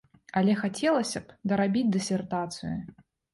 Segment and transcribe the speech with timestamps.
[0.39, 2.73] Але хацелася б дарабіць дысертацыю.